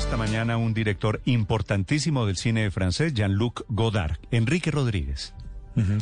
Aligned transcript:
esta 0.00 0.16
mañana 0.16 0.56
un 0.56 0.72
director 0.72 1.20
importantísimo 1.26 2.24
del 2.24 2.36
cine 2.36 2.70
francés, 2.70 3.12
Jean-Luc 3.12 3.66
Godard, 3.68 4.16
Enrique 4.30 4.70
Rodríguez. 4.70 5.34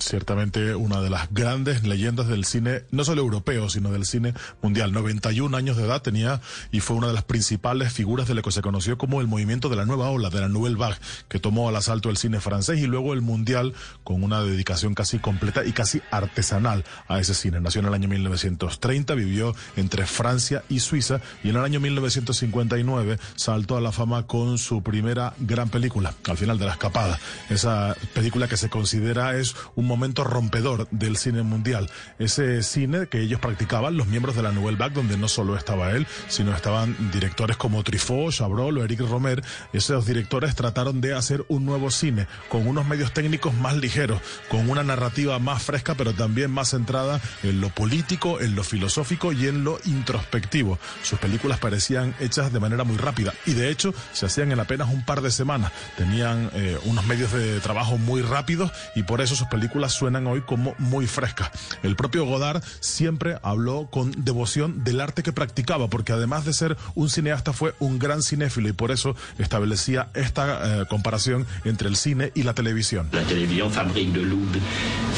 Ciertamente 0.00 0.74
una 0.74 1.00
de 1.00 1.10
las 1.10 1.32
grandes 1.32 1.86
leyendas 1.86 2.26
del 2.26 2.44
cine, 2.44 2.84
no 2.90 3.04
solo 3.04 3.20
europeo, 3.20 3.68
sino 3.68 3.92
del 3.92 4.06
cine 4.06 4.34
mundial. 4.62 4.92
91 4.92 5.54
años 5.56 5.76
de 5.76 5.84
edad 5.84 6.02
tenía 6.02 6.40
y 6.72 6.80
fue 6.80 6.96
una 6.96 7.08
de 7.08 7.12
las 7.12 7.24
principales 7.24 7.92
figuras 7.92 8.26
de 8.26 8.34
lo 8.34 8.42
que 8.42 8.50
se 8.50 8.62
conoció 8.62 8.96
como 8.96 9.20
el 9.20 9.26
movimiento 9.26 9.68
de 9.68 9.76
la 9.76 9.84
nueva 9.84 10.10
ola, 10.10 10.30
de 10.30 10.40
la 10.40 10.48
Nouvelle 10.48 10.76
Vague, 10.76 10.96
que 11.28 11.38
tomó 11.38 11.68
al 11.68 11.76
asalto 11.76 12.08
el 12.08 12.16
cine 12.16 12.40
francés 12.40 12.78
y 12.80 12.86
luego 12.86 13.12
el 13.12 13.20
mundial 13.20 13.74
con 14.04 14.22
una 14.22 14.42
dedicación 14.42 14.94
casi 14.94 15.18
completa 15.18 15.64
y 15.64 15.72
casi 15.72 16.00
artesanal 16.10 16.84
a 17.06 17.20
ese 17.20 17.34
cine. 17.34 17.60
Nació 17.60 17.80
en 17.80 17.88
el 17.88 17.94
año 17.94 18.08
1930, 18.08 19.14
vivió 19.14 19.54
entre 19.76 20.06
Francia 20.06 20.64
y 20.68 20.80
Suiza 20.80 21.20
y 21.44 21.50
en 21.50 21.56
el 21.56 21.64
año 21.64 21.78
1959 21.78 23.18
saltó 23.36 23.76
a 23.76 23.80
la 23.80 23.92
fama 23.92 24.26
con 24.26 24.58
su 24.58 24.82
primera 24.82 25.34
gran 25.38 25.68
película, 25.68 26.14
Al 26.26 26.36
final 26.36 26.58
de 26.58 26.66
la 26.66 26.72
escapada. 26.72 27.18
Esa 27.50 27.94
película 28.14 28.48
que 28.48 28.56
se 28.56 28.70
considera 28.70 29.36
es 29.36 29.54
un 29.74 29.86
momento 29.86 30.24
rompedor 30.24 30.88
del 30.90 31.16
cine 31.16 31.42
mundial. 31.42 31.90
Ese 32.18 32.62
cine 32.62 33.08
que 33.08 33.20
ellos 33.20 33.40
practicaban, 33.40 33.96
los 33.96 34.06
miembros 34.06 34.36
de 34.36 34.42
la 34.42 34.52
Nouvelle 34.52 34.78
Vague, 34.78 34.94
donde 34.94 35.16
no 35.16 35.28
solo 35.28 35.56
estaba 35.56 35.92
él, 35.92 36.06
sino 36.28 36.54
estaban 36.54 36.96
directores 37.12 37.56
como 37.56 37.82
Truffaut, 37.82 38.32
Chabrol 38.32 38.78
o 38.78 38.84
Eric 38.84 39.00
Romer. 39.00 39.42
Esos 39.72 40.06
directores 40.06 40.54
trataron 40.54 41.00
de 41.00 41.14
hacer 41.14 41.44
un 41.48 41.64
nuevo 41.64 41.90
cine 41.90 42.26
con 42.48 42.66
unos 42.66 42.86
medios 42.86 43.12
técnicos 43.12 43.54
más 43.54 43.76
ligeros, 43.76 44.20
con 44.48 44.68
una 44.70 44.82
narrativa 44.82 45.38
más 45.38 45.62
fresca, 45.62 45.94
pero 45.94 46.12
también 46.12 46.50
más 46.50 46.70
centrada 46.70 47.20
en 47.42 47.60
lo 47.60 47.70
político, 47.70 48.40
en 48.40 48.54
lo 48.54 48.64
filosófico 48.64 49.32
y 49.32 49.46
en 49.46 49.64
lo 49.64 49.78
introspectivo. 49.84 50.78
Sus 51.02 51.18
películas 51.18 51.58
parecían 51.58 52.14
hechas 52.20 52.52
de 52.52 52.60
manera 52.60 52.84
muy 52.84 52.96
rápida 52.96 53.34
y 53.46 53.54
de 53.54 53.70
hecho 53.70 53.94
se 54.12 54.26
hacían 54.26 54.52
en 54.52 54.60
apenas 54.60 54.88
un 54.88 55.04
par 55.04 55.20
de 55.22 55.30
semanas. 55.30 55.72
Tenían 55.96 56.50
eh, 56.54 56.78
unos 56.84 57.06
medios 57.06 57.32
de 57.32 57.60
trabajo 57.60 57.98
muy 57.98 58.22
rápidos 58.22 58.72
y 58.94 59.02
por 59.02 59.20
eso 59.20 59.36
sus 59.36 59.47
películas 59.48 59.92
suenan 59.92 60.26
hoy 60.26 60.42
como 60.42 60.74
muy 60.78 61.06
frescas. 61.06 61.50
El 61.82 61.96
propio 61.96 62.24
Godard 62.24 62.62
siempre 62.80 63.38
habló 63.42 63.88
con 63.90 64.12
devoción 64.24 64.84
del 64.84 65.00
arte 65.00 65.22
que 65.22 65.32
practicaba, 65.32 65.88
porque 65.88 66.12
además 66.12 66.44
de 66.44 66.52
ser 66.52 66.76
un 66.94 67.10
cineasta 67.10 67.52
fue 67.52 67.74
un 67.78 67.98
gran 67.98 68.22
cinéfilo 68.22 68.68
y 68.68 68.72
por 68.72 68.90
eso 68.90 69.16
establecía 69.38 70.10
esta 70.14 70.82
eh, 70.82 70.86
comparación 70.88 71.46
entre 71.64 71.88
el 71.88 71.96
cine 71.96 72.32
y 72.34 72.42
la 72.42 72.54
televisión. 72.54 73.08
La 73.12 73.24
televisión 73.24 73.70
fabrique 73.70 74.12
de 74.12 74.24
l'oubli, 74.24 74.60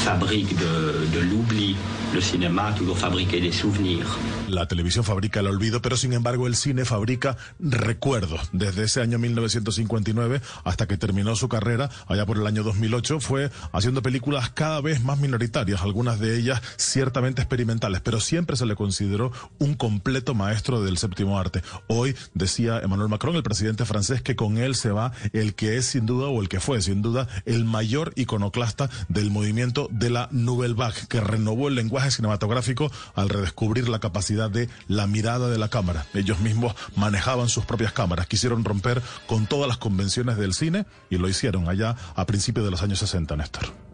fabrique 0.03 0.55
de, 0.55 1.23
l'oubli. 1.23 1.75
Le 2.13 2.21
cinéma 2.21 2.75
toujours 2.75 2.97
fabrique 2.97 3.39
des 3.39 3.53
souvenirs. 3.53 4.05
La 4.49 4.67
televisión 4.67 5.05
fabrica 5.05 5.39
el 5.39 5.47
olvido, 5.47 5.81
pero 5.81 5.95
sin 5.95 6.11
embargo 6.11 6.45
el 6.45 6.57
cine 6.57 6.83
fabrica 6.83 7.37
recuerdos. 7.57 8.49
Desde 8.51 8.83
ese 8.83 9.01
año 9.01 9.17
1959 9.17 10.41
hasta 10.65 10.87
que 10.87 10.97
terminó 10.97 11.37
su 11.37 11.47
carrera, 11.47 11.89
allá 12.07 12.25
por 12.25 12.37
el 12.37 12.45
año 12.45 12.63
2008, 12.63 13.21
fue 13.21 13.49
haciendo 13.71 14.01
películas 14.01 14.20
cada 14.53 14.81
vez 14.81 15.03
más 15.03 15.19
minoritarias, 15.19 15.81
algunas 15.81 16.19
de 16.19 16.37
ellas 16.37 16.61
ciertamente 16.77 17.41
experimentales, 17.41 18.01
pero 18.01 18.19
siempre 18.19 18.55
se 18.55 18.65
le 18.65 18.75
consideró 18.75 19.31
un 19.59 19.73
completo 19.73 20.33
maestro 20.33 20.81
del 20.81 20.97
séptimo 20.97 21.39
arte. 21.39 21.61
Hoy 21.87 22.15
decía 22.33 22.79
Emmanuel 22.79 23.09
Macron, 23.09 23.35
el 23.35 23.43
presidente 23.43 23.85
francés, 23.85 24.21
que 24.21 24.35
con 24.35 24.57
él 24.57 24.75
se 24.75 24.91
va 24.91 25.11
el 25.33 25.55
que 25.55 25.77
es 25.77 25.85
sin 25.85 26.05
duda 26.05 26.27
o 26.27 26.41
el 26.41 26.49
que 26.49 26.59
fue 26.59 26.81
sin 26.81 27.01
duda 27.01 27.27
el 27.45 27.65
mayor 27.65 28.13
iconoclasta 28.15 28.89
del 29.09 29.31
movimiento 29.31 29.87
de 29.91 30.09
la 30.09 30.29
Nouvelle 30.31 30.75
Vague, 30.75 31.07
que 31.09 31.19
renovó 31.19 31.67
el 31.67 31.75
lenguaje 31.75 32.11
cinematográfico 32.11 32.91
al 33.15 33.29
redescubrir 33.29 33.89
la 33.89 33.99
capacidad 33.99 34.49
de 34.49 34.69
la 34.87 35.07
mirada 35.07 35.49
de 35.49 35.57
la 35.57 35.69
cámara. 35.69 36.05
Ellos 36.13 36.39
mismos 36.39 36.75
manejaban 36.95 37.49
sus 37.49 37.65
propias 37.65 37.93
cámaras, 37.93 38.27
quisieron 38.27 38.63
romper 38.63 39.01
con 39.27 39.47
todas 39.47 39.67
las 39.67 39.77
convenciones 39.77 40.37
del 40.37 40.53
cine 40.53 40.85
y 41.09 41.17
lo 41.17 41.27
hicieron 41.27 41.67
allá 41.67 41.95
a 42.15 42.25
principios 42.25 42.65
de 42.65 42.71
los 42.71 42.81
años 42.83 42.99
60, 42.99 43.35
Néstor. 43.35 43.90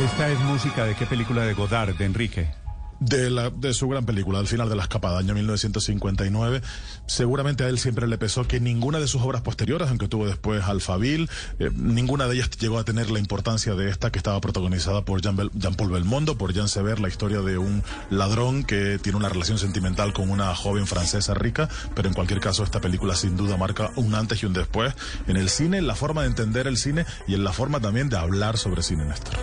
Esta 0.00 0.28
es 0.28 0.38
música 0.38 0.84
de 0.84 0.94
qué 0.94 1.06
película 1.06 1.42
de 1.42 1.54
Godard, 1.54 1.96
de 1.96 2.04
Enrique 2.04 2.57
de, 3.00 3.30
la, 3.30 3.50
de 3.50 3.74
su 3.74 3.88
gran 3.88 4.04
película, 4.04 4.38
Al 4.38 4.46
final 4.46 4.68
de 4.68 4.76
la 4.76 4.82
escapada, 4.82 5.18
año 5.18 5.34
1959. 5.34 6.62
Seguramente 7.06 7.64
a 7.64 7.68
él 7.68 7.78
siempre 7.78 8.06
le 8.06 8.18
pesó 8.18 8.46
que 8.46 8.60
ninguna 8.60 8.98
de 8.98 9.06
sus 9.06 9.22
obras 9.22 9.42
posteriores, 9.42 9.88
aunque 9.88 10.08
tuvo 10.08 10.26
después 10.26 10.64
Alfabil, 10.64 11.28
eh, 11.58 11.70
ninguna 11.74 12.26
de 12.26 12.36
ellas 12.36 12.50
llegó 12.58 12.78
a 12.78 12.84
tener 12.84 13.10
la 13.10 13.18
importancia 13.18 13.74
de 13.74 13.88
esta 13.88 14.10
que 14.10 14.18
estaba 14.18 14.40
protagonizada 14.40 15.04
por 15.04 15.22
Jean, 15.22 15.36
Paul 15.76 15.90
Belmondo, 15.90 16.36
por 16.36 16.52
Jean 16.52 16.68
Sever, 16.68 17.00
la 17.00 17.08
historia 17.08 17.40
de 17.40 17.58
un 17.58 17.82
ladrón 18.10 18.64
que 18.64 18.98
tiene 18.98 19.18
una 19.18 19.28
relación 19.28 19.58
sentimental 19.58 20.12
con 20.12 20.30
una 20.30 20.54
joven 20.54 20.86
francesa 20.86 21.34
rica, 21.34 21.68
pero 21.94 22.08
en 22.08 22.14
cualquier 22.14 22.40
caso 22.40 22.64
esta 22.64 22.80
película 22.80 23.14
sin 23.14 23.36
duda 23.36 23.56
marca 23.56 23.90
un 23.96 24.14
antes 24.14 24.42
y 24.42 24.46
un 24.46 24.52
después 24.52 24.94
en 25.26 25.36
el 25.36 25.48
cine, 25.48 25.78
en 25.78 25.86
la 25.86 25.94
forma 25.94 26.22
de 26.22 26.28
entender 26.28 26.66
el 26.66 26.76
cine 26.76 27.06
y 27.26 27.34
en 27.34 27.44
la 27.44 27.52
forma 27.52 27.80
también 27.80 28.08
de 28.08 28.16
hablar 28.16 28.58
sobre 28.58 28.82
cine, 28.82 29.04
Néstor. 29.04 29.34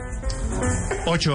Ocho. 1.07 1.33